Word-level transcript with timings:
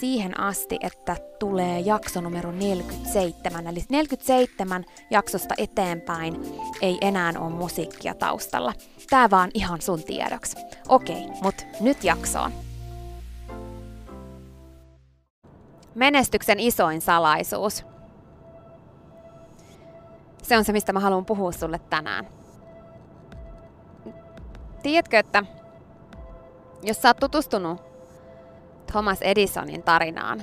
siihen 0.00 0.40
asti, 0.40 0.78
että 0.80 1.16
tulee 1.38 1.80
jakso 1.80 2.20
numero 2.20 2.52
47. 2.52 3.66
Eli 3.66 3.84
47 3.88 4.84
jaksosta 5.10 5.54
eteenpäin 5.58 6.42
ei 6.82 6.98
enää 7.00 7.32
ole 7.38 7.50
musiikkia 7.50 8.14
taustalla. 8.14 8.72
Tää 9.10 9.30
vaan 9.30 9.50
ihan 9.54 9.80
sun 9.80 10.02
tiedoksi. 10.02 10.56
Okei, 10.88 11.26
mut 11.42 11.66
nyt 11.80 12.04
jaksoon. 12.04 12.52
Menestyksen 15.94 16.60
isoin 16.60 17.00
salaisuus. 17.00 17.84
Se 20.42 20.56
on 20.56 20.64
se, 20.64 20.72
mistä 20.72 20.92
mä 20.92 21.00
haluan 21.00 21.24
puhua 21.24 21.52
sulle 21.52 21.80
tänään. 21.90 22.26
Tiedätkö, 24.82 25.18
että 25.18 25.42
jos 26.82 27.02
sä 27.02 27.08
oot 27.08 27.16
tutustunut 27.16 27.93
Thomas 28.86 29.22
Edisonin 29.22 29.82
tarinaan, 29.82 30.42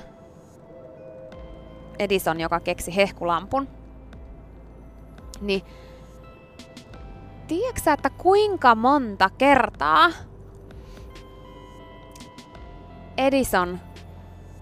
Edison, 1.98 2.40
joka 2.40 2.60
keksi 2.60 2.96
hehkulampun, 2.96 3.68
niin 5.40 5.62
tiedätkö 7.46 7.92
että 7.92 8.10
kuinka 8.10 8.74
monta 8.74 9.30
kertaa 9.38 10.10
Edison 13.16 13.80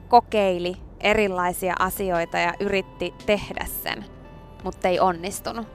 kokeili 0.08 0.76
erilaisia 1.00 1.74
asioita 1.78 2.38
ja 2.38 2.54
yritti 2.60 3.14
tehdä 3.26 3.64
sen, 3.82 4.04
mutta 4.64 4.88
ei 4.88 5.00
onnistunut. 5.00 5.66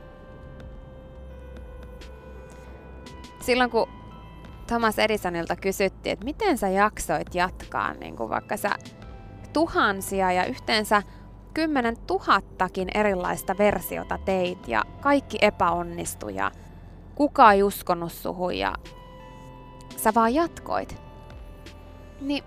Silloin 3.41 3.69
kun 3.69 3.87
Thomas 4.67 4.99
Edisonilta 4.99 5.55
kysyttiin, 5.55 6.13
että 6.13 6.25
miten 6.25 6.57
sä 6.57 6.69
jaksoit 6.69 7.35
jatkaa, 7.35 7.93
niin 7.93 8.15
kuin 8.15 8.29
vaikka 8.29 8.57
sä 8.57 8.69
tuhansia 9.53 10.31
ja 10.31 10.45
yhteensä 10.45 11.03
kymmenen 11.53 11.97
tuhattakin 12.07 12.87
erilaista 12.93 13.57
versiota 13.57 14.17
teit 14.25 14.67
ja 14.67 14.83
kaikki 15.01 15.37
epäonnistui 15.41 16.35
ja 16.35 16.51
kuka 17.15 17.51
ei 17.51 17.63
uskonut 17.63 18.11
suhun 18.11 18.57
ja 18.57 18.75
sä 19.97 20.13
vaan 20.15 20.33
jatkoit. 20.33 21.01
Niin 22.21 22.43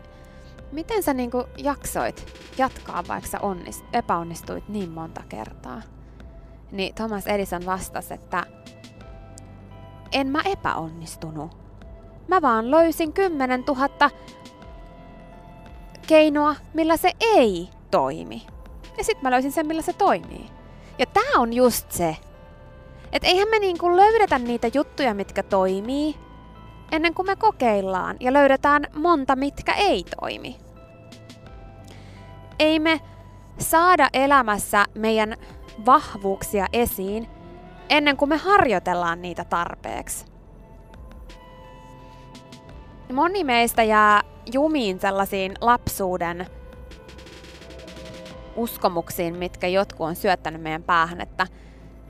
miten 0.73 1.03
sä 1.03 1.15
niinku 1.15 1.45
jaksoit 1.57 2.27
jatkaa, 2.59 3.05
vaikka 3.09 3.31
sä 3.31 3.41
onnist, 3.41 3.85
epäonnistuit 3.93 4.69
niin 4.69 4.91
monta 4.91 5.23
kertaa? 5.29 5.83
Niin 6.73 6.95
Thomas 6.95 7.27
Edison 7.27 7.67
vastasi, 7.67 8.15
että 8.15 8.47
en 10.13 10.27
mä 10.27 10.41
epäonnistunut. 10.45 11.68
Mä 12.29 12.43
vaan 12.43 12.71
löysin 12.71 13.13
10 13.13 13.65
000 13.67 14.11
keinoa, 16.07 16.57
millä 16.75 16.97
se 16.97 17.13
ei 17.21 17.69
toimi. 17.91 18.47
Ja 18.99 19.05
sitten 19.05 19.23
mä 19.23 19.31
löysin 19.31 19.53
sen, 19.53 19.67
millä 19.67 19.83
se 19.83 19.93
toimii. 19.93 20.47
Ja 20.99 21.07
tää 21.07 21.39
on 21.39 21.53
just 21.53 21.91
se. 21.91 22.17
Että 23.13 23.29
eihän 23.29 23.49
me 23.49 23.59
niinku 23.59 23.97
löydetä 23.97 24.39
niitä 24.39 24.71
juttuja, 24.75 25.15
mitkä 25.15 25.43
toimii, 25.43 26.17
ennen 26.93 27.15
kuin 27.15 27.27
me 27.27 27.37
kokeillaan 27.37 28.17
ja 28.21 28.33
löydetään 28.33 28.87
monta, 28.95 29.37
mitkä 29.37 29.73
ei 29.73 30.05
toimi. 30.21 30.57
Ei 32.59 32.79
me 32.79 33.01
saada 33.59 34.09
elämässä 34.13 34.85
meidän 34.95 35.37
vahvuuksia 35.87 36.67
esiin 36.73 37.29
ennen 37.91 38.17
kuin 38.17 38.29
me 38.29 38.37
harjoitellaan 38.37 39.23
niitä 39.23 39.45
tarpeeksi. 39.45 40.38
Moni 43.13 43.45
meistä 43.45 43.83
jää 43.83 44.23
jumiin 44.53 45.01
sellaisiin 45.01 45.55
lapsuuden 45.61 46.47
uskomuksiin, 48.57 49.37
mitkä 49.37 49.67
jotkut 49.67 50.07
on 50.07 50.17
syöttänyt 50.17 50.63
meidän 50.63 50.83
päähän, 50.83 51.21
että 51.21 51.47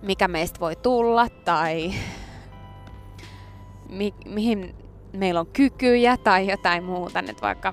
mikä 0.02 0.28
meistä 0.28 0.60
voi 0.60 0.76
tulla 0.76 1.28
tai 1.44 1.92
mi- 3.88 4.14
mihin 4.26 4.74
meillä 5.12 5.40
on 5.40 5.46
kykyjä 5.46 6.16
tai 6.16 6.50
jotain 6.50 6.84
muuta. 6.84 7.22
Nyt 7.22 7.42
vaikka 7.42 7.72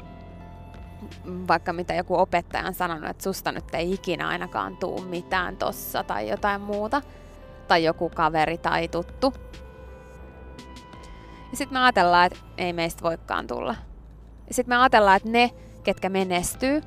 vaikka 1.47 1.73
mitä 1.73 1.93
joku 1.93 2.15
opettaja 2.19 2.67
on 2.67 2.73
sanonut, 2.73 3.09
että 3.09 3.23
susta 3.23 3.51
nyt 3.51 3.75
ei 3.75 3.93
ikinä 3.93 4.27
ainakaan 4.27 4.77
tuu 4.77 5.01
mitään 5.01 5.57
tossa 5.57 6.03
tai 6.03 6.29
jotain 6.29 6.61
muuta, 6.61 7.01
tai 7.67 7.83
joku 7.83 8.09
kaveri 8.09 8.57
tai 8.57 8.87
tuttu. 8.87 9.33
Ja 11.51 11.57
sitten 11.57 11.77
me 11.77 11.83
ajatellaan, 11.83 12.25
että 12.25 12.39
ei 12.57 12.73
meistä 12.73 13.03
voikaan 13.03 13.47
tulla. 13.47 13.75
Ja 14.47 14.53
sitten 14.53 14.75
me 14.75 14.81
ajatellaan, 14.81 15.17
että 15.17 15.29
ne, 15.29 15.51
ketkä 15.83 16.09
menestyy, 16.09 16.81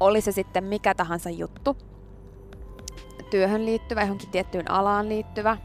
oli 0.00 0.20
se 0.20 0.32
sitten 0.32 0.64
mikä 0.64 0.94
tahansa 0.94 1.30
juttu, 1.30 1.76
työhön 3.30 3.66
liittyvä, 3.66 4.00
johonkin 4.00 4.30
tiettyyn 4.30 4.70
alaan 4.70 5.08
liittyvä, 5.08 5.56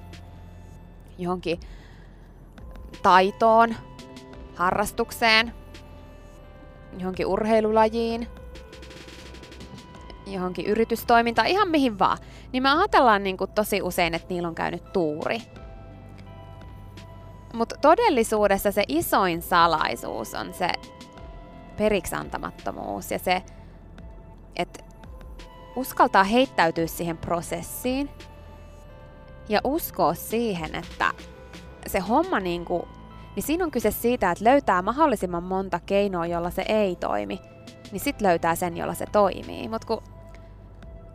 johonkin 1.17 1.59
taitoon, 3.03 3.75
harrastukseen, 4.55 5.53
johonkin 6.97 7.25
urheilulajiin, 7.25 8.27
johonkin 10.27 10.65
yritystoimintaan, 10.65 11.47
ihan 11.47 11.67
mihin 11.67 11.99
vaan, 11.99 12.17
niin 12.51 12.63
me 12.63 12.69
ajatellaan 12.69 13.23
niin 13.23 13.37
kuin 13.37 13.51
tosi 13.51 13.81
usein, 13.81 14.13
että 14.13 14.27
niillä 14.29 14.47
on 14.47 14.55
käynyt 14.55 14.93
tuuri. 14.93 15.41
Mutta 17.53 17.75
todellisuudessa 17.81 18.71
se 18.71 18.83
isoin 18.87 19.41
salaisuus 19.41 20.33
on 20.33 20.53
se 20.53 20.69
periksantamattomuus 21.77 23.11
ja 23.11 23.19
se, 23.19 23.43
että 24.55 24.83
uskaltaa 25.75 26.23
heittäytyä 26.23 26.87
siihen 26.87 27.17
prosessiin 27.17 28.09
ja 29.49 29.61
uskoa 29.63 30.13
siihen, 30.13 30.75
että 30.75 31.11
se 31.87 31.99
homma 31.99 32.39
niin 32.39 32.65
kuin, 32.65 32.83
niin 33.35 33.43
siinä 33.43 33.65
on 33.65 33.71
kyse 33.71 33.91
siitä, 33.91 34.31
että 34.31 34.43
löytää 34.43 34.81
mahdollisimman 34.81 35.43
monta 35.43 35.79
keinoa, 35.85 36.25
jolla 36.25 36.49
se 36.49 36.65
ei 36.67 36.95
toimi, 36.95 37.39
niin 37.91 37.99
sit 37.99 38.21
löytää 38.21 38.55
sen, 38.55 38.77
jolla 38.77 38.93
se 38.93 39.05
toimii. 39.11 39.67
Mutta 39.67 39.87
kun 39.87 40.03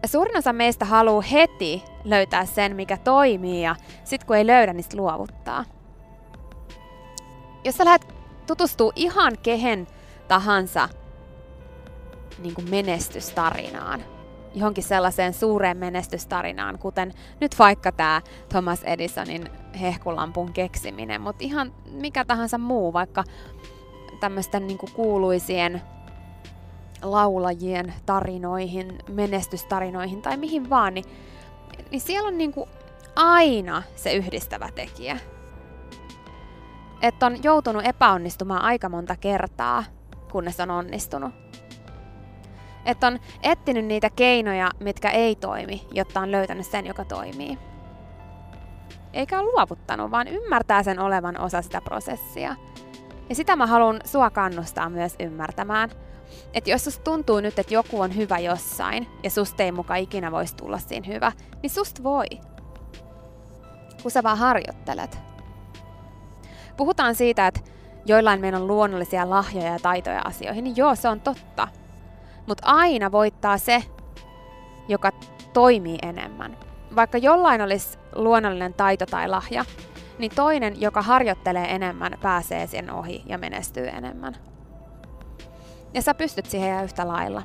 suurin 0.06 0.36
osa 0.36 0.52
meistä 0.52 0.84
haluaa 0.84 1.20
heti 1.20 1.84
löytää 2.04 2.44
sen, 2.44 2.76
mikä 2.76 2.96
toimii, 2.96 3.62
ja 3.62 3.76
sit 4.04 4.24
kun 4.24 4.36
ei 4.36 4.46
löydä, 4.46 4.72
niin 4.72 4.84
sit 4.84 4.94
luovuttaa. 4.94 5.64
Jos 7.64 7.76
sä 7.76 7.85
lähdet 7.85 8.14
tutustuu 8.47 8.93
ihan 8.97 9.32
kehen 9.43 9.87
tahansa 10.29 10.88
niin 12.38 12.55
kuin 12.55 12.70
menestystarinaan, 12.70 14.05
johonkin 14.55 14.85
sellaiseen 14.85 15.35
suureen 15.35 15.76
menestystarinaan, 15.76 16.79
kuten 16.79 17.14
nyt 17.41 17.58
vaikka 17.58 17.93
tämä 17.93 18.23
Thomas 18.49 18.82
Edisonin 18.82 19.50
hehkulampun 19.81 20.53
keksiminen, 20.53 21.20
mutta 21.20 21.44
ihan 21.44 21.73
mikä 21.91 22.25
tahansa 22.25 22.58
muu, 22.58 22.93
vaikka 22.93 23.25
tämmöisten 24.20 24.67
niin 24.67 24.79
kuuluisien 24.94 25.82
laulajien 27.03 27.94
tarinoihin, 28.06 28.99
menestystarinoihin 29.08 30.23
tai 30.23 30.37
mihin 30.37 30.70
vaan, 30.70 30.94
niin, 30.94 31.05
niin 31.91 32.00
siellä 32.00 32.29
on 32.29 32.38
niin 32.38 32.53
kuin 32.53 32.70
aina 33.17 33.82
se 33.97 34.12
yhdistävä 34.12 34.69
tekijä. 34.75 35.19
Että 37.02 37.26
on 37.26 37.43
joutunut 37.43 37.87
epäonnistumaan 37.87 38.62
aika 38.62 38.88
monta 38.88 39.16
kertaa, 39.16 39.84
kunnes 40.32 40.60
on 40.60 40.70
onnistunut. 40.70 41.34
Että 42.84 43.06
on 43.06 43.19
etsinyt 43.43 43.84
niitä 43.84 44.10
keinoja, 44.10 44.70
mitkä 44.81 45.10
ei 45.10 45.37
toimi, 45.37 45.87
jotta 45.93 46.20
on 46.20 46.32
löytänyt 46.32 46.66
sen, 46.66 46.87
joka 46.87 47.04
toimii. 47.04 47.58
Eikä 49.12 49.40
ole 49.40 49.52
luovuttanut, 49.52 50.10
vaan 50.10 50.28
ymmärtää 50.28 50.82
sen 50.82 50.98
olevan 50.98 51.40
osa 51.40 51.62
sitä 51.62 51.81
prosessia. 51.81 52.56
Ja 53.28 53.34
sitä 53.34 53.56
mä 53.56 53.66
haluan 53.66 54.00
sua 54.04 54.31
kannustaa 54.31 54.90
myös 54.90 55.14
ymmärtämään. 55.20 55.90
Että 56.54 56.70
jos 56.70 56.84
susta 56.84 57.04
tuntuu 57.04 57.40
nyt, 57.40 57.58
että 57.58 57.75
joku 57.75 58.00
on 58.00 58.16
hyvä 58.16 58.38
jossain, 58.38 59.06
ja 59.22 59.31
susta 59.31 59.62
ei 59.62 59.72
muka 59.72 59.96
ikinä 59.96 60.32
voisi 60.32 60.56
tulla 60.56 60.78
siinä 60.78 61.06
hyvä, 61.06 61.32
niin 61.62 61.70
susta 61.70 62.02
voi. 62.02 62.26
Kun 64.02 64.10
sä 64.10 64.22
vaan 64.22 64.38
harjoittelet. 64.38 65.19
Puhutaan 66.76 67.14
siitä, 67.14 67.46
että 67.46 67.61
joillain 68.06 68.40
meillä 68.40 68.58
on 68.58 68.67
luonnollisia 68.67 69.31
lahjoja 69.31 69.73
ja 69.73 69.78
taitoja 69.78 70.23
asioihin, 70.25 70.64
niin 70.64 70.76
joo, 70.76 70.94
se 70.94 71.08
on 71.08 71.20
totta. 71.20 71.69
Mutta 72.46 72.67
aina 72.67 73.12
voittaa 73.12 73.58
se, 73.58 73.82
joka 74.88 75.12
toimii 75.52 75.99
enemmän. 76.02 76.56
Vaikka 76.96 77.19
jollain 77.19 77.62
olisi 77.62 77.99
luonnollinen 78.14 78.75
taito 78.75 79.06
tai 79.06 79.28
lahja, 79.28 79.64
niin 80.19 80.32
toinen, 80.34 80.81
joka 80.81 81.02
harjoittelee 81.02 81.75
enemmän, 81.75 82.12
pääsee 82.23 82.67
sen 82.67 82.90
ohi 82.90 83.22
ja 83.26 83.38
menestyy 83.38 83.88
enemmän. 83.88 84.37
Ja 85.94 86.02
sä 86.02 86.14
pystyt 86.14 86.46
siihen 86.46 86.84
yhtä 86.84 87.08
lailla. 87.08 87.43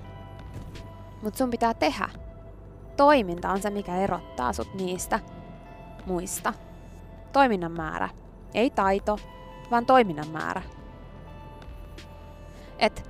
Mutta 1.21 1.37
sun 1.37 1.49
pitää 1.49 1.73
tehdä. 1.73 2.09
Toiminta 2.97 3.49
on 3.49 3.61
se, 3.61 3.69
mikä 3.69 3.95
erottaa 3.95 4.53
sut 4.53 4.73
niistä 4.73 5.19
muista. 6.05 6.53
Toiminnan 7.31 7.71
määrä. 7.71 8.09
Ei 8.53 8.69
taito, 8.69 9.17
vaan 9.71 9.85
toiminnan 9.85 10.27
määrä. 10.27 10.61
Et 12.79 13.09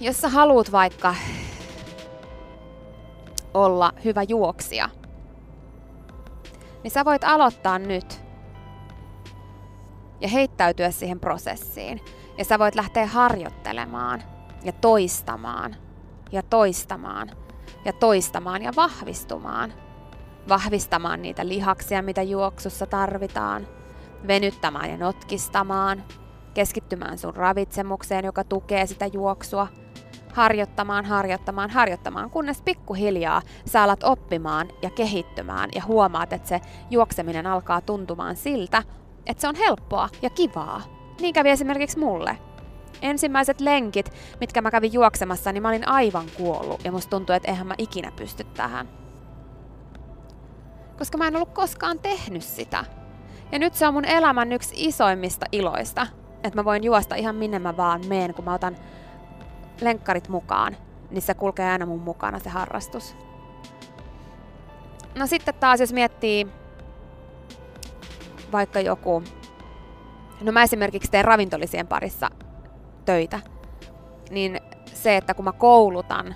jos 0.00 0.16
sä 0.20 0.28
haluat 0.28 0.72
vaikka 0.72 1.14
olla 3.54 3.92
hyvä 4.04 4.22
juoksija, 4.22 4.88
niin 6.82 6.90
sä 6.90 7.04
voit 7.04 7.24
aloittaa 7.24 7.78
nyt 7.78 8.26
ja 10.20 10.28
heittäytyä 10.28 10.90
siihen 10.90 11.20
prosessiin. 11.20 12.00
Ja 12.38 12.44
sä 12.44 12.58
voit 12.58 12.74
lähteä 12.74 13.06
harjoittelemaan 13.06 14.22
ja 14.64 14.72
toistamaan 14.72 15.76
ja 16.32 16.42
toistamaan 16.42 17.30
ja 17.84 17.92
toistamaan 17.92 18.62
ja 18.62 18.72
vahvistumaan. 18.76 19.72
Vahvistamaan 20.48 21.22
niitä 21.22 21.48
lihaksia, 21.48 22.02
mitä 22.02 22.22
juoksussa 22.22 22.86
tarvitaan. 22.86 23.66
Venyttämään 24.26 24.90
ja 24.90 24.96
notkistamaan. 24.96 26.04
Keskittymään 26.54 27.18
sun 27.18 27.36
ravitsemukseen, 27.36 28.24
joka 28.24 28.44
tukee 28.44 28.86
sitä 28.86 29.06
juoksua– 29.06 29.68
harjoittamaan, 30.36 31.04
harjoittamaan, 31.04 31.70
harjoittamaan, 31.70 32.30
kunnes 32.30 32.62
pikkuhiljaa 32.62 33.42
sä 33.66 33.82
alat 33.82 34.02
oppimaan 34.02 34.68
ja 34.82 34.90
kehittymään 34.90 35.70
ja 35.74 35.82
huomaat, 35.86 36.32
että 36.32 36.48
se 36.48 36.60
juokseminen 36.90 37.46
alkaa 37.46 37.80
tuntumaan 37.80 38.36
siltä, 38.36 38.82
että 39.26 39.40
se 39.40 39.48
on 39.48 39.54
helppoa 39.54 40.08
ja 40.22 40.30
kivaa. 40.30 40.82
Niin 41.20 41.34
kävi 41.34 41.50
esimerkiksi 41.50 41.98
mulle. 41.98 42.38
Ensimmäiset 43.02 43.60
lenkit, 43.60 44.12
mitkä 44.40 44.62
mä 44.62 44.70
kävin 44.70 44.92
juoksemassa, 44.92 45.52
niin 45.52 45.62
mä 45.62 45.68
olin 45.68 45.88
aivan 45.88 46.26
kuollut 46.36 46.84
ja 46.84 46.92
musta 46.92 47.10
tuntui, 47.10 47.36
että 47.36 47.50
eihän 47.50 47.66
mä 47.66 47.74
ikinä 47.78 48.12
pysty 48.16 48.44
tähän. 48.44 48.88
Koska 50.98 51.18
mä 51.18 51.28
en 51.28 51.36
ollut 51.36 51.54
koskaan 51.54 51.98
tehnyt 51.98 52.42
sitä. 52.42 52.84
Ja 53.52 53.58
nyt 53.58 53.74
se 53.74 53.86
on 53.86 53.94
mun 53.94 54.04
elämän 54.04 54.52
yksi 54.52 54.74
isoimmista 54.76 55.46
iloista, 55.52 56.06
että 56.44 56.58
mä 56.58 56.64
voin 56.64 56.84
juosta 56.84 57.14
ihan 57.14 57.34
minne 57.34 57.58
mä 57.58 57.76
vaan 57.76 58.00
meen, 58.08 58.34
kun 58.34 58.44
mä 58.44 58.54
otan 58.54 58.76
lenkkarit 59.80 60.28
mukaan, 60.28 60.76
niin 61.10 61.22
se 61.22 61.34
kulkee 61.34 61.70
aina 61.70 61.86
mun 61.86 62.00
mukana 62.00 62.38
se 62.38 62.50
harrastus. 62.50 63.16
No 65.14 65.26
sitten 65.26 65.54
taas 65.54 65.80
jos 65.80 65.92
miettii 65.92 66.46
vaikka 68.52 68.80
joku, 68.80 69.22
no 70.40 70.52
mä 70.52 70.62
esimerkiksi 70.62 71.10
teen 71.10 71.24
ravintolisien 71.24 71.86
parissa 71.86 72.30
töitä, 73.04 73.40
niin 74.30 74.60
se, 74.92 75.16
että 75.16 75.34
kun 75.34 75.44
mä 75.44 75.52
koulutan 75.52 76.34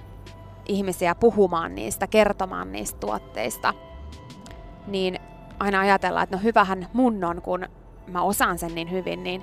ihmisiä 0.67 1.15
puhumaan 1.15 1.75
niistä, 1.75 2.07
kertomaan 2.07 2.73
niistä 2.73 2.99
tuotteista, 3.01 3.75
niin 4.87 5.19
aina 5.61 5.81
ajatellaan, 5.81 6.25
että 6.25 6.37
no 6.37 6.43
hyvähän 6.43 6.87
mun 6.93 7.25
on, 7.25 7.43
kun 7.43 7.67
mä 8.07 8.23
osaan 8.23 8.59
sen 8.59 8.75
niin 8.75 8.91
hyvin, 8.91 9.23
niin 9.25 9.43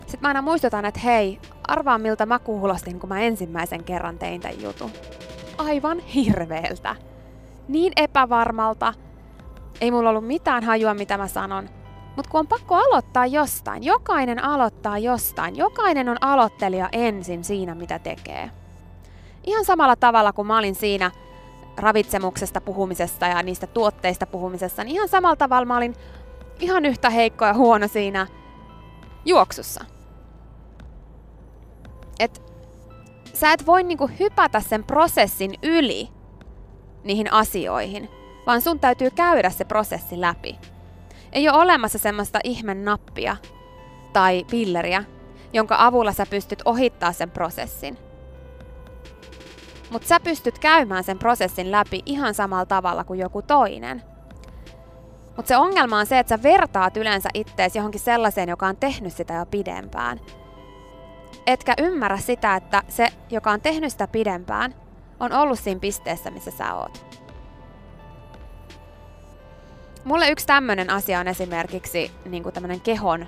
sitten 0.00 0.18
mä 0.20 0.28
aina 0.28 0.42
muistutan, 0.42 0.84
että 0.84 1.00
hei, 1.00 1.40
arvaa 1.68 1.98
miltä 1.98 2.26
mä 2.26 2.38
kuulostin, 2.38 3.00
kun 3.00 3.08
mä 3.08 3.20
ensimmäisen 3.20 3.84
kerran 3.84 4.18
tein 4.18 4.40
tämän 4.40 4.62
jutun. 4.62 4.90
Aivan 5.58 5.98
hirveeltä. 5.98 6.96
Niin 7.68 7.92
epävarmalta. 7.96 8.94
Ei 9.80 9.90
mulla 9.90 10.10
ollut 10.10 10.26
mitään 10.26 10.64
hajua, 10.64 10.94
mitä 10.94 11.18
mä 11.18 11.28
sanon. 11.28 11.68
Mutta 12.16 12.30
kun 12.30 12.40
on 12.40 12.46
pakko 12.46 12.74
aloittaa 12.74 13.26
jostain, 13.26 13.84
jokainen 13.84 14.44
aloittaa 14.44 14.98
jostain, 14.98 15.56
jokainen 15.56 16.08
on 16.08 16.16
aloittelija 16.20 16.88
ensin 16.92 17.44
siinä, 17.44 17.74
mitä 17.74 17.98
tekee. 17.98 18.50
Ihan 19.44 19.64
samalla 19.64 19.96
tavalla 19.96 20.32
kuin 20.32 20.46
mä 20.46 20.58
olin 20.58 20.74
siinä 20.74 21.10
ravitsemuksesta 21.76 22.60
puhumisessa 22.60 23.26
ja 23.26 23.42
niistä 23.42 23.66
tuotteista 23.66 24.26
puhumisessa, 24.26 24.84
niin 24.84 24.94
ihan 24.94 25.08
samalla 25.08 25.36
tavalla 25.36 25.66
mä 25.66 25.76
olin 25.76 25.94
ihan 26.60 26.84
yhtä 26.84 27.10
heikko 27.10 27.44
ja 27.44 27.54
huono 27.54 27.88
siinä 27.88 28.26
juoksussa 29.24 29.84
että 32.20 32.40
sä 33.34 33.52
et 33.52 33.66
voi 33.66 33.82
niinku 33.82 34.10
hypätä 34.20 34.60
sen 34.60 34.84
prosessin 34.84 35.54
yli 35.62 36.08
niihin 37.04 37.32
asioihin, 37.32 38.08
vaan 38.46 38.60
sun 38.60 38.80
täytyy 38.80 39.10
käydä 39.10 39.50
se 39.50 39.64
prosessi 39.64 40.20
läpi. 40.20 40.58
Ei 41.32 41.48
ole 41.48 41.58
olemassa 41.62 41.98
semmoista 41.98 42.38
ihmen 42.44 42.84
nappia 42.84 43.36
tai 44.12 44.44
pilleriä, 44.50 45.04
jonka 45.52 45.76
avulla 45.78 46.12
sä 46.12 46.26
pystyt 46.26 46.62
ohittaa 46.64 47.12
sen 47.12 47.30
prosessin. 47.30 47.98
Mutta 49.94 50.08
sä 50.08 50.20
pystyt 50.20 50.58
käymään 50.58 51.04
sen 51.04 51.18
prosessin 51.18 51.70
läpi 51.70 52.02
ihan 52.06 52.34
samalla 52.34 52.66
tavalla 52.66 53.04
kuin 53.04 53.20
joku 53.20 53.42
toinen. 53.42 54.02
Mutta 55.36 55.48
se 55.48 55.56
ongelma 55.56 55.98
on 55.98 56.06
se, 56.06 56.18
että 56.18 56.36
sä 56.36 56.42
vertaat 56.42 56.96
yleensä 56.96 57.28
ittees 57.34 57.76
johonkin 57.76 58.00
sellaiseen, 58.00 58.48
joka 58.48 58.66
on 58.66 58.76
tehnyt 58.76 59.12
sitä 59.12 59.34
jo 59.34 59.46
pidempään. 59.46 60.20
Etkä 61.46 61.74
ymmärrä 61.78 62.16
sitä, 62.16 62.56
että 62.56 62.82
se, 62.88 63.08
joka 63.30 63.50
on 63.50 63.60
tehnyt 63.60 63.92
sitä 63.92 64.08
pidempään, 64.08 64.74
on 65.20 65.32
ollut 65.32 65.58
siinä 65.58 65.80
pisteessä, 65.80 66.30
missä 66.30 66.50
sä 66.50 66.74
oot. 66.74 67.06
Mulle 70.04 70.30
yksi 70.30 70.46
tämmöinen 70.46 70.90
asia 70.90 71.20
on 71.20 71.28
esimerkiksi 71.28 72.10
niin 72.24 72.52
tämmöinen 72.52 72.80
kehon 72.80 73.26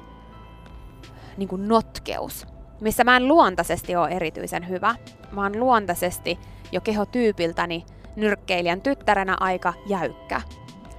niin 1.36 1.68
notkeus 1.68 2.46
missä 2.80 3.04
mä 3.04 3.16
en 3.16 3.28
luontaisesti 3.28 3.96
ole 3.96 4.08
erityisen 4.08 4.68
hyvä. 4.68 4.94
Oon 5.36 5.60
luontaisesti 5.60 6.38
jo 6.72 6.80
kehotyypiltäni 6.80 7.86
nyrkkeilijän 8.16 8.80
tyttärenä 8.80 9.36
aika 9.40 9.74
jäykkä. 9.86 10.40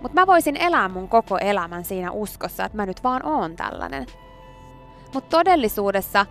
Mutta 0.01 0.21
mä 0.21 0.27
voisin 0.27 0.57
elää 0.57 0.89
mun 0.89 1.09
koko 1.09 1.37
elämän 1.37 1.85
siinä 1.85 2.11
uskossa, 2.11 2.65
että 2.65 2.75
mä 2.75 2.85
nyt 2.85 3.03
vaan 3.03 3.25
oon 3.25 3.55
tällainen. 3.55 4.05
Mutta 5.13 5.37
todellisuudessa, 5.37 6.25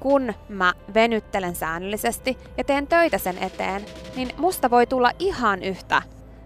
kun 0.00 0.34
mä 0.48 0.72
venyttelen 0.94 1.54
säännöllisesti 1.54 2.38
ja 2.56 2.64
teen 2.64 2.86
töitä 2.86 3.18
sen 3.18 3.38
eteen, 3.38 3.84
niin 4.16 4.28
musta 4.36 4.70
voi 4.70 4.86
tulla 4.86 5.10
ihan 5.18 5.62
yhtä 5.62 6.02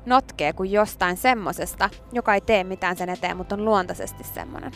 notkea 0.06 0.52
kuin 0.52 0.72
jostain 0.72 1.16
semmosesta, 1.16 1.90
joka 2.12 2.34
ei 2.34 2.40
tee 2.40 2.64
mitään 2.64 2.96
sen 2.96 3.08
eteen, 3.08 3.36
mutta 3.36 3.54
on 3.54 3.64
luontaisesti 3.64 4.24
semmonen. 4.24 4.72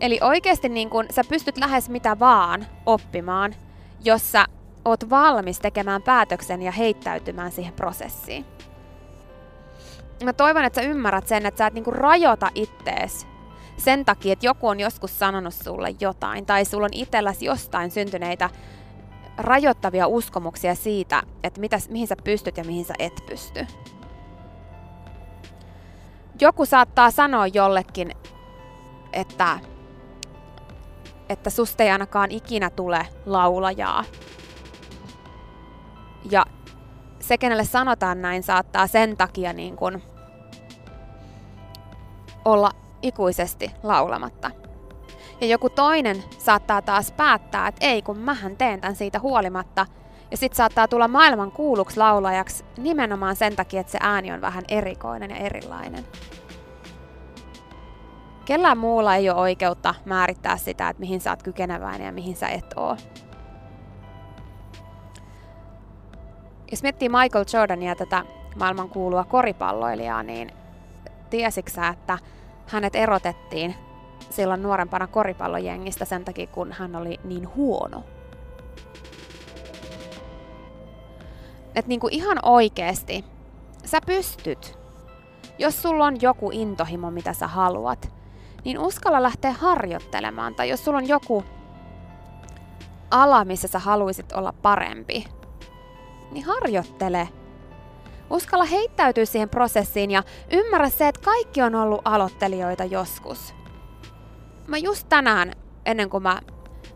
Eli 0.00 0.18
oikeasti 0.22 0.68
niin 0.68 0.90
kun 0.90 1.06
sä 1.10 1.22
pystyt 1.28 1.58
lähes 1.58 1.88
mitä 1.88 2.18
vaan 2.18 2.66
oppimaan, 2.86 3.54
jos 4.04 4.32
sä 4.32 4.46
oot 4.86 5.10
valmis 5.10 5.58
tekemään 5.58 6.02
päätöksen 6.02 6.62
ja 6.62 6.72
heittäytymään 6.72 7.52
siihen 7.52 7.72
prosessiin. 7.72 8.46
Mä 10.24 10.32
toivon, 10.32 10.64
että 10.64 10.82
sä 10.82 10.88
ymmärrät 10.88 11.28
sen, 11.28 11.46
että 11.46 11.58
sä 11.58 11.66
et 11.66 11.74
niinku 11.74 11.90
rajoita 11.90 12.50
ittees 12.54 13.26
sen 13.76 14.04
takia, 14.04 14.32
että 14.32 14.46
joku 14.46 14.68
on 14.68 14.80
joskus 14.80 15.18
sanonut 15.18 15.54
sulle 15.54 15.94
jotain, 16.00 16.46
tai 16.46 16.64
sulla 16.64 16.84
on 16.84 16.92
itselläsi 16.92 17.44
jostain 17.44 17.90
syntyneitä 17.90 18.50
rajoittavia 19.38 20.06
uskomuksia 20.06 20.74
siitä, 20.74 21.22
että 21.42 21.60
mitä, 21.60 21.78
mihin 21.88 22.06
sä 22.06 22.16
pystyt 22.24 22.56
ja 22.56 22.64
mihin 22.64 22.84
sä 22.84 22.94
et 22.98 23.20
pysty. 23.28 23.66
Joku 26.40 26.66
saattaa 26.66 27.10
sanoa 27.10 27.46
jollekin, 27.46 28.12
että 29.12 29.58
että 31.28 31.50
susta 31.50 31.82
ei 31.82 31.90
ainakaan 31.90 32.30
ikinä 32.30 32.70
tule 32.70 33.06
laulajaa. 33.26 34.04
Ja 36.30 36.44
se, 37.20 37.38
kenelle 37.38 37.64
sanotaan 37.64 38.22
näin, 38.22 38.42
saattaa 38.42 38.86
sen 38.86 39.16
takia 39.16 39.52
niin 39.52 39.76
kuin 39.76 40.02
olla 42.44 42.70
ikuisesti 43.02 43.70
laulamatta. 43.82 44.50
Ja 45.40 45.46
joku 45.46 45.70
toinen 45.70 46.24
saattaa 46.38 46.82
taas 46.82 47.12
päättää, 47.12 47.68
että 47.68 47.86
ei 47.86 48.02
kun 48.02 48.18
mähän 48.18 48.56
teen 48.56 48.80
tämän 48.80 48.96
siitä 48.96 49.20
huolimatta. 49.20 49.86
Ja 50.30 50.36
sit 50.36 50.52
saattaa 50.52 50.88
tulla 50.88 51.08
maailman 51.08 51.52
kuulluksi 51.52 51.96
laulajaksi 51.96 52.64
nimenomaan 52.78 53.36
sen 53.36 53.56
takia, 53.56 53.80
että 53.80 53.92
se 53.92 53.98
ääni 54.00 54.32
on 54.32 54.40
vähän 54.40 54.64
erikoinen 54.68 55.30
ja 55.30 55.36
erilainen. 55.36 56.04
Kellään 58.44 58.78
muulla 58.78 59.14
ei 59.14 59.30
ole 59.30 59.40
oikeutta 59.40 59.94
määrittää 60.04 60.56
sitä, 60.56 60.88
että 60.88 61.00
mihin 61.00 61.20
sä 61.20 61.30
oot 61.30 61.42
kykeneväinen 61.42 62.06
ja 62.06 62.12
mihin 62.12 62.36
sä 62.36 62.48
et 62.48 62.74
oo. 62.76 62.96
Jos 66.70 66.82
miettii 66.82 67.08
Michael 67.08 67.44
Jordania, 67.52 67.94
tätä 67.94 68.24
maailman 68.58 68.88
kuulua 68.88 69.24
koripalloilijaa, 69.24 70.22
niin 70.22 70.52
tiesitkö 71.30 71.70
sä, 71.70 71.88
että 71.88 72.18
hänet 72.66 72.96
erotettiin 72.96 73.74
silloin 74.30 74.62
nuorempana 74.62 75.06
koripallojengistä 75.06 76.04
sen 76.04 76.24
takia, 76.24 76.46
kun 76.46 76.72
hän 76.72 76.96
oli 76.96 77.20
niin 77.24 77.54
huono? 77.54 78.04
Että 81.74 81.88
niinku 81.88 82.08
ihan 82.10 82.38
oikeesti, 82.42 83.24
sä 83.84 83.98
pystyt. 84.06 84.78
Jos 85.58 85.82
sulla 85.82 86.04
on 86.04 86.20
joku 86.20 86.50
intohimo, 86.52 87.10
mitä 87.10 87.32
sä 87.32 87.46
haluat, 87.46 88.12
niin 88.64 88.78
uskalla 88.78 89.22
lähteä 89.22 89.52
harjoittelemaan. 89.52 90.54
Tai 90.54 90.68
jos 90.68 90.84
sulla 90.84 90.98
on 90.98 91.08
joku 91.08 91.44
ala, 93.10 93.44
missä 93.44 93.68
sä 93.68 93.78
haluaisit 93.78 94.32
olla 94.32 94.54
parempi, 94.62 95.28
niin 96.30 96.44
harjoittele. 96.44 97.28
Uskalla 98.30 98.64
heittäytyä 98.64 99.24
siihen 99.24 99.48
prosessiin 99.48 100.10
ja 100.10 100.22
ymmärrä 100.52 100.88
se, 100.88 101.08
että 101.08 101.20
kaikki 101.24 101.62
on 101.62 101.74
ollut 101.74 102.00
aloittelijoita 102.04 102.84
joskus. 102.84 103.54
Mä 104.66 104.78
just 104.78 105.08
tänään, 105.08 105.52
ennen 105.84 106.10
kuin 106.10 106.22
mä 106.22 106.40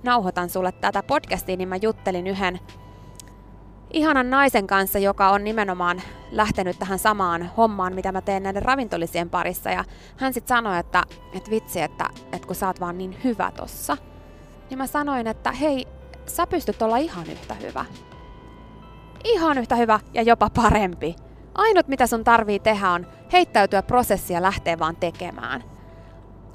nauhoitan 0.03 0.49
sulle 0.49 0.73
tätä 0.73 1.03
podcastia, 1.03 1.57
niin 1.57 1.69
mä 1.69 1.77
juttelin 1.77 2.27
yhden 2.27 2.61
ihanan 3.93 4.31
naisen 4.31 4.67
kanssa, 4.67 4.99
joka 4.99 5.31
on 5.31 5.45
nimenomaan 5.45 6.03
lähtenyt 6.31 6.79
tähän 6.79 6.99
samaan 6.99 7.51
hommaan, 7.57 7.95
mitä 7.95 8.13
mä 8.13 8.21
teen 8.21 8.43
näiden 8.43 8.63
ravintolisien 8.63 9.31
parissa. 9.31 9.71
Ja 9.71 9.85
hän 10.17 10.35
sitten 10.35 10.57
sanoi, 10.57 10.79
että, 10.79 11.03
että 11.33 11.51
vitsi, 11.51 11.81
että, 11.81 12.11
että 12.33 12.47
kun 12.47 12.57
sä 12.57 12.67
oot 12.67 12.81
vaan 12.81 12.99
niin 12.99 13.17
hyvä 13.25 13.53
tossa. 13.57 13.97
Niin 14.71 14.79
mä 14.79 14.87
sanoin, 14.87 15.27
että 15.27 15.53
hei, 15.53 15.87
sä 16.27 16.47
pystyt 16.47 16.83
olla 16.83 16.97
ihan 16.97 17.27
yhtä 17.27 17.55
hyvä. 17.55 17.85
Ihan 19.25 19.59
yhtä 19.59 19.77
hyvä 19.77 20.01
ja 20.15 20.23
jopa 20.23 20.51
parempi. 20.51 21.17
Ainut 21.55 21.89
mitä 21.89 22.07
sun 22.07 22.25
tarvii 22.25 22.59
tehdä 22.59 22.91
on 22.91 23.07
heittäytyä 23.33 23.83
prosessia 23.83 24.43
lähteä 24.43 24.79
vaan 24.79 24.97
tekemään. 24.97 25.65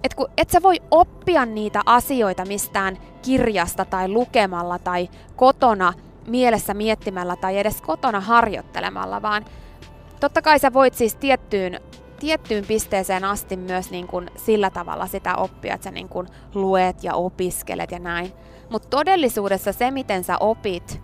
Et, 0.04 0.14
kun, 0.14 0.28
et 0.38 0.50
sä 0.50 0.62
voi 0.62 0.82
oppia 0.92 1.46
niitä 1.46 1.82
asioita 1.86 2.46
mistään 2.46 2.98
kirjasta 3.22 3.86
tai 3.86 4.08
lukemalla 4.10 4.80
tai 4.80 5.10
kotona 5.36 5.94
mielessä 6.28 6.74
miettimällä 6.74 7.36
tai 7.36 7.58
edes 7.58 7.82
kotona 7.82 8.20
harjoittelemalla, 8.20 9.22
vaan 9.22 9.46
totta 10.20 10.42
kai 10.42 10.60
sä 10.60 10.74
voit 10.74 10.94
siis 10.94 11.16
tiettyyn, 11.16 11.80
tiettyyn 12.20 12.66
pisteeseen 12.66 13.24
asti 13.24 13.58
myös 13.58 13.92
niin 13.92 14.08
kuin 14.08 14.32
sillä 14.36 14.70
tavalla 14.70 15.08
sitä 15.08 15.36
oppia, 15.36 15.74
että 15.74 15.84
sä 15.84 15.92
niin 15.92 16.10
kuin 16.10 16.28
luet 16.54 17.04
ja 17.04 17.14
opiskelet 17.14 17.92
ja 17.92 18.00
näin. 18.00 18.32
Mutta 18.70 18.88
todellisuudessa 18.90 19.74
se, 19.74 19.92
miten 19.92 20.24
sä 20.24 20.38
opit, 20.40 21.02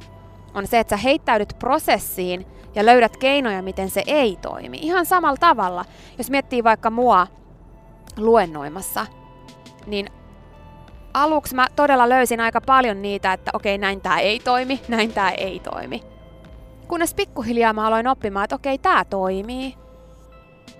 on 0.53 0.67
se, 0.67 0.79
että 0.79 0.97
sä 0.97 1.01
heittäydyt 1.01 1.55
prosessiin 1.59 2.45
ja 2.75 2.85
löydät 2.85 3.17
keinoja, 3.17 3.61
miten 3.61 3.89
se 3.89 4.03
ei 4.07 4.37
toimi. 4.41 4.77
Ihan 4.81 5.05
samalla 5.05 5.37
tavalla, 5.37 5.85
jos 6.17 6.29
miettii 6.29 6.63
vaikka 6.63 6.89
mua 6.89 7.27
luennoimassa, 8.17 9.05
niin 9.85 10.07
aluksi 11.13 11.55
mä 11.55 11.67
todella 11.75 12.09
löysin 12.09 12.39
aika 12.39 12.61
paljon 12.61 13.01
niitä, 13.01 13.33
että 13.33 13.51
okei, 13.53 13.77
näin 13.77 14.01
tää 14.01 14.19
ei 14.19 14.39
toimi, 14.39 14.81
näin 14.87 15.13
tää 15.13 15.31
ei 15.31 15.59
toimi. 15.59 16.03
Kunnes 16.87 17.13
pikkuhiljaa 17.13 17.73
mä 17.73 17.87
aloin 17.87 18.07
oppimaan, 18.07 18.43
että 18.43 18.55
okei, 18.55 18.77
tää 18.77 19.05
toimii. 19.05 19.75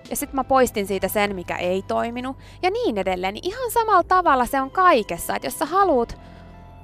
Ja 0.10 0.16
sitten 0.16 0.36
mä 0.36 0.44
poistin 0.44 0.88
siitä 0.88 1.08
sen, 1.08 1.36
mikä 1.36 1.58
ei 1.58 1.82
toiminut. 1.82 2.38
Ja 2.62 2.70
niin 2.70 2.98
edelleen. 2.98 3.36
Ihan 3.44 3.72
samalla 3.72 4.04
tavalla 4.04 4.46
se 4.46 4.62
on 4.62 4.72
kaikessa, 4.72 5.36
että 5.36 5.46
jos 5.46 5.60
sä 5.60 5.66
haluat 5.66 6.22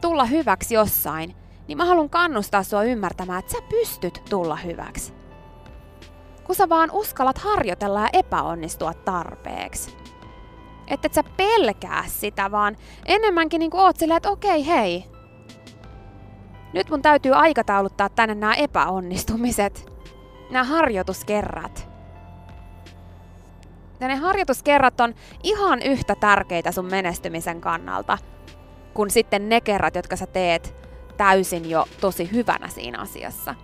tulla 0.01 0.25
hyväksi 0.25 0.75
jossain, 0.75 1.36
niin 1.67 1.77
mä 1.77 1.86
haluan 1.86 2.09
kannustaa 2.09 2.63
sua 2.63 2.83
ymmärtämään, 2.83 3.39
että 3.39 3.51
sä 3.51 3.57
pystyt 3.69 4.21
tulla 4.29 4.55
hyväksi. 4.55 5.13
Kun 6.43 6.55
sä 6.55 6.69
vaan 6.69 6.91
uskallat 6.91 7.38
harjoitella 7.38 8.01
ja 8.01 8.09
epäonnistua 8.13 8.93
tarpeeksi. 8.93 9.97
Että 10.88 11.05
et 11.05 11.13
sä 11.13 11.24
pelkää 11.24 12.03
sitä, 12.07 12.51
vaan 12.51 12.77
enemmänkin 13.05 13.59
niin 13.59 13.75
oot 13.75 13.97
silleen, 13.97 14.17
että 14.17 14.29
okei, 14.29 14.67
hei. 14.67 15.05
Nyt 16.74 16.89
mun 16.89 17.01
täytyy 17.01 17.33
aikatauluttaa 17.33 18.09
tänne 18.09 18.36
nämä 18.36 18.53
epäonnistumiset. 18.53 19.91
Nämä 20.51 20.63
harjoituskerrat. 20.63 21.89
Ja 24.00 24.07
ne 24.07 24.15
harjoituskerrat 24.15 25.00
on 25.00 25.13
ihan 25.43 25.81
yhtä 25.81 26.15
tärkeitä 26.15 26.71
sun 26.71 26.86
menestymisen 26.86 27.62
kannalta, 27.62 28.17
kuin 28.93 29.09
sitten 29.09 29.50
ne 29.50 29.62
kerrat, 29.62 29.95
jotka 29.95 30.15
sä 30.15 30.27
teet 30.27 30.87
täysin 31.17 31.69
jo 31.69 31.86
tosi 32.01 32.31
hyvänä 32.31 32.67
siinä 32.67 33.00
asiassa. 33.00 33.55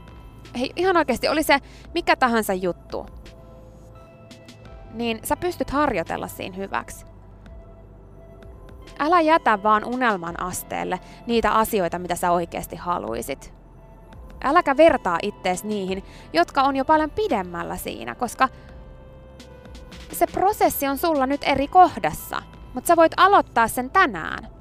Hei, 0.60 0.74
ihan 0.76 0.98
oikeasti, 0.98 1.28
oli 1.28 1.44
se 1.44 1.60
mikä 1.94 2.16
tahansa 2.16 2.54
juttu, 2.54 3.06
niin 4.94 5.20
sä 5.24 5.38
pystyt 5.38 5.70
harjoitella 5.70 6.28
siinä 6.28 6.56
hyväksi. 6.56 7.06
Älä 9.00 9.22
jätä 9.22 9.64
vaan 9.64 9.86
unelman 9.86 10.40
asteelle 10.40 11.00
niitä 11.28 11.52
asioita, 11.52 12.00
mitä 12.00 12.16
sä 12.16 12.32
oikeasti 12.32 12.76
haluisit. 12.76 13.54
Äläkä 14.44 14.78
vertaa 14.78 15.18
ittees 15.22 15.64
niihin, 15.64 16.04
jotka 16.34 16.62
on 16.62 16.76
jo 16.76 16.86
paljon 16.86 17.12
pidemmällä 17.12 17.78
siinä, 17.78 18.16
koska 18.16 18.50
se 20.12 20.28
prosessi 20.28 20.88
on 20.88 20.98
sulla 20.98 21.28
nyt 21.28 21.42
eri 21.44 21.68
kohdassa, 21.68 22.42
mutta 22.74 22.88
sä 22.88 22.96
voit 22.96 23.12
aloittaa 23.18 23.68
sen 23.68 23.90
tänään. 23.90 24.53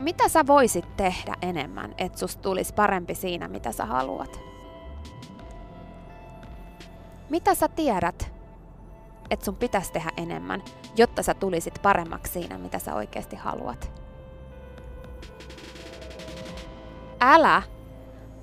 Mitä 0.00 0.28
sä 0.28 0.46
voisit 0.46 0.96
tehdä 0.96 1.34
enemmän, 1.42 1.94
että 1.98 2.18
susta 2.18 2.42
tulisi 2.42 2.74
parempi 2.74 3.14
siinä, 3.14 3.48
mitä 3.48 3.72
sä 3.72 3.86
haluat? 3.86 4.40
Mitä 7.30 7.54
sä 7.54 7.68
tiedät, 7.68 8.32
että 9.30 9.44
sun 9.44 9.56
pitäisi 9.56 9.92
tehdä 9.92 10.10
enemmän, 10.16 10.62
jotta 10.96 11.22
sä 11.22 11.34
tulisit 11.34 11.82
paremmaksi 11.82 12.32
siinä, 12.32 12.58
mitä 12.58 12.78
sä 12.78 12.94
oikeasti 12.94 13.36
haluat? 13.36 13.92
Älä 17.20 17.62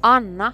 anna 0.01 0.53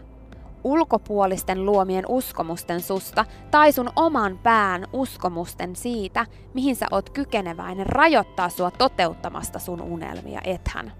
ulkopuolisten 0.63 1.65
luomien 1.65 2.05
uskomusten 2.07 2.81
susta 2.81 3.25
tai 3.51 3.71
sun 3.71 3.89
oman 3.95 4.39
pään 4.43 4.85
uskomusten 4.93 5.75
siitä, 5.75 6.25
mihin 6.53 6.75
sä 6.75 6.85
oot 6.91 7.09
kykeneväinen 7.09 7.85
rajoittaa 7.85 8.49
sua 8.49 8.71
toteuttamasta 8.71 9.59
sun 9.59 9.81
unelmia, 9.81 10.41
ethän. 10.43 10.93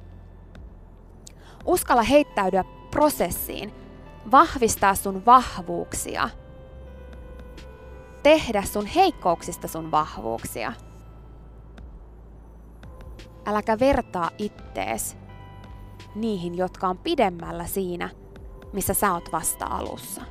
Uskalla 1.66 2.04
heittäytyä 2.04 2.64
prosessiin, 2.92 3.74
vahvistaa 4.32 4.96
sun 4.96 5.26
vahvuuksia, 5.26 6.30
tehdä 8.24 8.62
sun 8.62 8.86
heikkouksista 8.86 9.68
sun 9.68 9.92
vahvuuksia. 9.92 10.74
Äläkä 13.46 13.80
vertaa 13.80 14.30
ittees 14.38 15.18
niihin, 16.16 16.58
jotka 16.58 16.88
on 16.88 16.98
pidemmällä 16.98 17.66
siinä– 17.66 18.10
missä 18.74 18.94
sä 18.94 19.14
oot 19.14 19.32
vasta 19.32 19.66
alussa. 19.66 20.22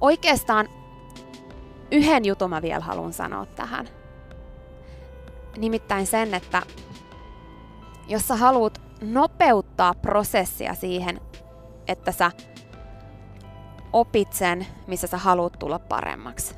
Oikeastaan 0.00 0.68
yhden 1.90 2.24
jutun 2.24 2.50
mä 2.50 2.62
vielä 2.62 2.84
haluan 2.84 3.12
sanoa 3.12 3.46
tähän. 3.46 3.88
Nimittäin 5.56 6.06
sen, 6.06 6.34
että 6.34 6.62
jos 8.08 8.28
sä 8.28 8.36
haluat 8.36 8.80
nopeuttaa 9.00 9.94
prosessia 9.94 10.74
siihen, 10.74 11.20
että 11.88 12.12
sä 12.12 12.30
opit 13.92 14.32
sen, 14.32 14.66
missä 14.86 15.06
sä 15.06 15.18
haluat 15.18 15.58
tulla 15.58 15.78
paremmaksi, 15.78 16.54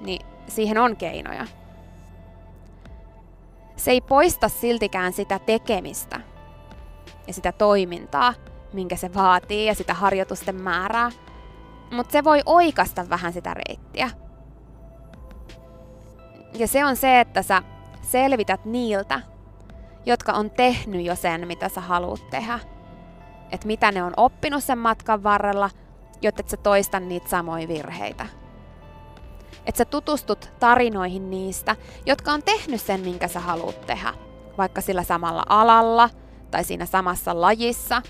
niin 0.00 0.26
siihen 0.48 0.78
on 0.78 0.96
keinoja 0.96 1.46
se 3.82 3.90
ei 3.90 4.00
poista 4.00 4.48
siltikään 4.48 5.12
sitä 5.12 5.38
tekemistä 5.38 6.20
ja 7.26 7.32
sitä 7.32 7.52
toimintaa, 7.52 8.34
minkä 8.72 8.96
se 8.96 9.14
vaatii 9.14 9.66
ja 9.66 9.74
sitä 9.74 9.94
harjoitusten 9.94 10.62
määrää, 10.62 11.10
mutta 11.90 12.12
se 12.12 12.24
voi 12.24 12.42
oikasta 12.46 13.10
vähän 13.10 13.32
sitä 13.32 13.54
reittiä. 13.54 14.10
Ja 16.54 16.68
se 16.68 16.84
on 16.84 16.96
se, 16.96 17.20
että 17.20 17.42
sä 17.42 17.62
selvität 18.02 18.64
niiltä, 18.64 19.20
jotka 20.06 20.32
on 20.32 20.50
tehnyt 20.50 21.04
jo 21.04 21.16
sen, 21.16 21.46
mitä 21.46 21.68
sä 21.68 21.80
haluat 21.80 22.30
tehdä. 22.30 22.58
Että 23.52 23.66
mitä 23.66 23.92
ne 23.92 24.02
on 24.02 24.14
oppinut 24.16 24.64
sen 24.64 24.78
matkan 24.78 25.22
varrella, 25.22 25.70
jotta 26.22 26.40
et 26.40 26.48
sä 26.48 26.56
toista 26.56 27.00
niitä 27.00 27.28
samoja 27.28 27.68
virheitä 27.68 28.26
että 29.66 29.78
sä 29.78 29.84
tutustut 29.84 30.50
tarinoihin 30.60 31.30
niistä, 31.30 31.76
jotka 32.06 32.32
on 32.32 32.42
tehnyt 32.42 32.80
sen, 32.80 33.00
minkä 33.00 33.28
sä 33.28 33.40
haluat 33.40 33.86
tehdä, 33.86 34.14
vaikka 34.58 34.80
sillä 34.80 35.02
samalla 35.02 35.42
alalla 35.48 36.10
tai 36.50 36.64
siinä 36.64 36.86
samassa 36.86 37.40
lajissa. 37.40 38.02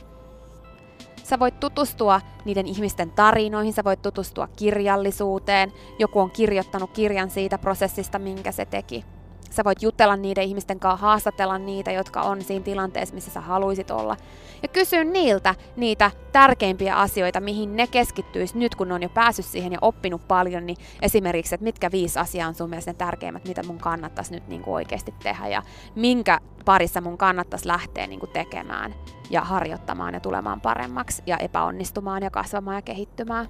Sä 1.25 1.38
voit 1.38 1.61
tutustua 1.61 2.21
niiden 2.44 2.66
ihmisten 2.66 3.11
tarinoihin, 3.11 3.73
sä 3.73 3.85
voit 3.85 4.02
tutustua 4.02 4.49
kirjallisuuteen, 4.56 5.73
joku 5.99 6.21
on 6.21 6.30
kirjoittanut 6.30 6.90
kirjan 6.90 7.30
siitä 7.30 7.59
prosessista, 7.59 8.18
minkä 8.18 8.52
se 8.52 8.64
teki. 8.64 9.04
Sä 9.52 9.64
voit 9.64 9.82
jutella 9.82 10.16
niiden 10.16 10.44
ihmisten 10.44 10.80
kanssa, 10.80 11.06
haastatella 11.06 11.59
niitä, 11.59 11.92
jotka 11.92 12.23
on 12.23 12.42
siinä 12.42 12.64
tilanteessa, 12.64 13.14
missä 13.14 13.30
sä 13.30 13.41
haluaisit 13.41 13.91
olla. 13.91 14.17
Ja 14.62 14.69
kysyä 14.69 15.04
niiltä 15.04 15.54
niitä 15.76 16.10
tärkeimpiä 16.32 16.97
asioita, 16.97 17.41
mihin 17.41 17.76
ne 17.76 17.86
keskittyisi 17.86 18.58
nyt, 18.58 18.75
kun 18.75 18.88
ne 18.88 18.95
on 18.95 19.02
jo 19.02 19.08
päässyt 19.08 19.45
siihen 19.45 19.73
ja 19.73 19.78
oppinut 19.80 20.28
paljon, 20.28 20.67
niin 20.67 20.76
esimerkiksi, 21.02 21.54
että 21.54 21.65
mitkä 21.65 21.91
viisi 21.91 22.19
asiaa 22.19 22.49
on 22.49 22.54
sun 22.54 22.71
mielestä 22.71 22.91
ne 22.91 22.95
tärkeimmät, 22.95 23.49
mitä 23.49 23.62
mun 23.62 23.78
kannattaisi 23.78 24.34
nyt 24.34 24.49
niin 24.49 24.62
kuin 24.62 24.75
oikeasti 24.75 25.15
tehdä 25.23 25.49
ja 25.49 25.62
minkä 25.95 26.38
parissa 26.65 27.00
mun 27.00 27.19
kannattaisi 27.19 27.69
lähteä 27.69 28.06
niin 28.06 28.21
kuin 28.21 28.32
tekemään 28.32 28.95
ja 29.30 29.41
harjoittamaan 29.41 30.15
ja 30.15 30.21
tulemaan 30.21 30.60
paremmaksi 30.60 31.23
ja 31.26 31.36
epäonnistumaan 31.36 32.23
ja 32.23 32.30
kasvamaan 32.30 32.76
ja 32.76 32.82
kehittymään. 32.82 33.49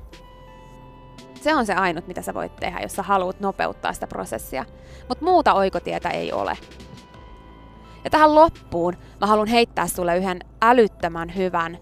Se 1.41 1.55
on 1.55 1.67
se 1.67 1.75
ainut, 1.75 2.07
mitä 2.07 2.23
sä 2.23 2.35
voit 2.35 2.57
tehdä, 2.57 2.81
jos 2.81 2.93
sä 2.97 3.03
haluat 3.03 3.41
nopeuttaa 3.41 3.93
sitä 3.93 4.07
prosessia. 4.07 4.65
Mutta 5.09 5.25
muuta 5.25 5.55
oikotietä 5.55 6.11
ei 6.11 6.33
ole. 6.33 6.59
Ja 8.05 8.11
tähän 8.11 8.35
loppuun 8.35 8.97
mä 9.21 9.27
haluan 9.27 9.49
heittää 9.49 9.87
sulle 9.87 10.17
yhden 10.17 10.41
älyttömän 10.63 11.37
hyvän 11.37 11.79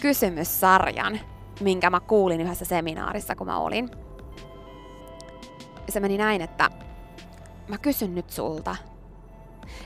kysymyssarjan, 0.00 1.20
minkä 1.60 1.90
mä 1.90 2.00
kuulin 2.00 2.40
yhdessä 2.40 2.64
seminaarissa, 2.64 3.36
kun 3.36 3.46
mä 3.46 3.58
olin. 3.58 3.90
Se 5.88 6.00
meni 6.00 6.18
näin, 6.18 6.42
että 6.42 6.70
mä 7.68 7.78
kysyn 7.78 8.14
nyt 8.14 8.30
sulta, 8.30 8.76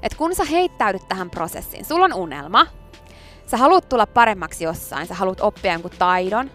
että 0.03 0.19
kun 0.19 0.35
sä 0.35 0.45
heittäydyt 0.45 1.09
tähän 1.09 1.31
prosessiin, 1.31 1.85
sulla 1.85 2.05
on 2.05 2.15
unelma, 2.15 2.67
sä 3.47 3.57
haluat 3.57 3.89
tulla 3.89 4.07
paremmaksi 4.07 4.65
jossain, 4.65 5.07
sä 5.07 5.15
haluat 5.15 5.41
oppia 5.41 5.73
jonkun 5.73 5.91
taidon, 5.99 6.51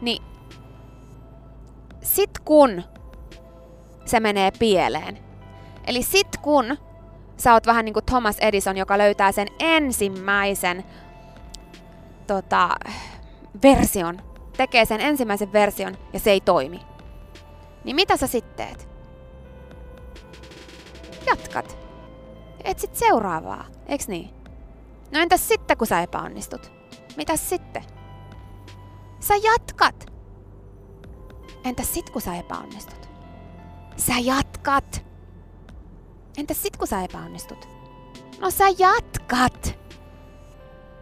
niin 0.00 0.22
sit 2.02 2.38
kun 2.44 2.82
se 4.04 4.20
menee 4.20 4.50
pieleen, 4.58 5.18
eli 5.86 6.02
sit 6.02 6.36
kun 6.42 6.76
sä 7.36 7.52
oot 7.52 7.66
vähän 7.66 7.84
niin 7.84 7.92
kuin 7.92 8.04
Thomas 8.04 8.38
Edison, 8.38 8.76
joka 8.76 8.98
löytää 8.98 9.32
sen 9.32 9.48
ensimmäisen 9.58 10.84
tota, 12.26 12.68
version, 13.62 14.20
tekee 14.56 14.84
sen 14.84 15.00
ensimmäisen 15.00 15.52
version 15.52 15.96
ja 16.12 16.18
se 16.18 16.30
ei 16.30 16.40
toimi. 16.40 16.80
Niin 17.84 17.96
mitä 17.96 18.16
sä 18.16 18.26
sitten 18.26 18.66
teet? 18.66 18.88
Jatkat. 21.26 21.78
Etsit 22.64 22.94
seuraavaa, 22.94 23.64
eiks 23.86 24.08
niin? 24.08 24.30
No 25.12 25.20
entäs 25.20 25.48
sitten, 25.48 25.76
kun 25.76 25.86
sä 25.86 26.00
epäonnistut? 26.00 26.72
Mitäs 27.16 27.48
sitten? 27.48 27.84
Sä 29.20 29.34
jatkat. 29.36 30.11
Entäs 31.64 31.94
sit, 31.94 32.10
kun 32.10 32.22
sä 32.22 32.34
epäonnistut? 32.34 33.08
Sä 33.96 34.12
jatkat. 34.22 35.04
Entäs 36.36 36.62
sit, 36.62 36.76
kun 36.76 36.86
sä 36.88 37.02
epäonnistut? 37.02 37.68
No 38.40 38.50
sä 38.50 38.64
jatkat. 38.78 39.78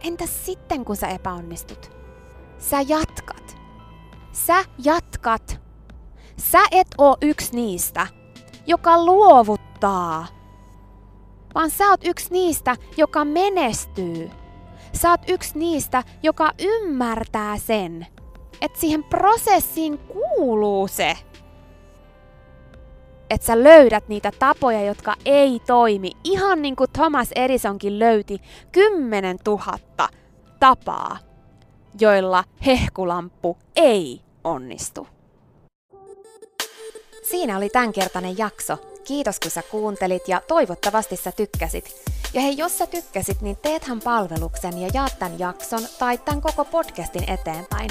Entäs 0.05 0.47
sitten, 0.47 0.85
kun 0.85 0.97
sä 0.97 1.09
epäonnistut? 1.09 1.91
Sä 2.59 2.81
jatkat. 2.81 3.57
Sä 4.33 4.65
jatkat. 4.85 5.61
Sä 6.37 6.59
et 6.71 6.89
oo 6.99 7.17
yksi 7.23 7.57
niistä, 7.57 8.07
joka 8.67 9.05
luovuttaa. 9.05 10.27
Vaan 11.55 11.71
sä 11.71 11.85
oot 11.85 12.01
yksi 12.05 12.33
niistä, 12.33 12.77
joka 12.97 13.25
menestyy. 13.25 14.31
Sä 14.93 15.11
oot 15.11 15.21
yksi 15.29 15.59
niistä, 15.59 16.05
joka 16.23 16.51
ymmärtää 16.59 17.59
sen, 17.59 18.07
että 18.61 18.81
siihen 18.81 19.05
prosessiin 19.05 19.99
kuuluu 20.41 20.89
se, 20.89 21.17
että 23.31 23.47
sä 23.47 23.65
löydät 23.65 24.09
niitä 24.09 24.33
tapoja, 24.39 24.83
jotka 24.83 25.15
ei 25.25 25.61
toimi. 25.67 26.11
Ihan 26.25 26.63
niin 26.63 26.77
kuin 26.77 26.91
Thomas 26.93 27.29
Edisonkin 27.33 27.99
löyti 27.99 28.41
10 28.73 29.39
000 29.47 29.79
tapaa, 30.61 31.19
joilla 32.01 32.45
hehkulamppu 32.67 33.59
ei 33.77 34.21
onnistu. 34.45 35.07
Siinä 37.23 37.57
oli 37.57 37.69
tämänkertainen 37.69 38.39
jakso. 38.39 38.79
Kiitos 39.05 39.41
kun 39.41 39.51
sä 39.51 39.63
kuuntelit 39.71 40.29
ja 40.29 40.41
toivottavasti 40.49 41.17
sä 41.17 41.33
tykkäsit. 41.33 41.95
Ja 42.35 42.41
hei, 42.41 42.57
jos 42.59 42.79
sä 42.79 42.87
tykkäsit, 42.87 43.41
niin 43.41 43.57
teethän 43.63 44.01
palveluksen 44.01 44.79
ja 44.79 44.89
jaat 44.95 45.19
tämän 45.19 45.39
jakson 45.39 45.81
tai 45.99 46.19
tämän 46.19 46.41
koko 46.41 46.65
podcastin 46.65 47.31
eteenpäin. 47.31 47.91